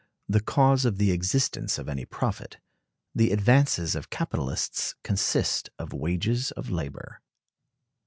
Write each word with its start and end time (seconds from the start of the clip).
The 0.27 0.41
Cause 0.41 0.83
of 0.83 0.97
the 0.97 1.11
Existence 1.11 1.77
of 1.77 1.87
any 1.87 2.05
Profit; 2.05 2.57
the 3.13 3.29
Advances 3.31 3.93
of 3.93 4.09
Capitalists 4.09 4.95
consist 5.03 5.69
of 5.77 5.93
Wages 5.93 6.49
of 6.49 6.71
Labor. 6.71 7.21